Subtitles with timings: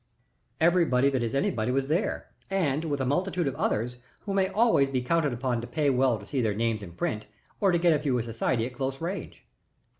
[0.59, 5.03] Everybody that is anybody was there, with a multitude of others who may always be
[5.03, 7.27] counted upon to pay well to see their names in print
[7.59, 9.45] or to get a view of society at close range.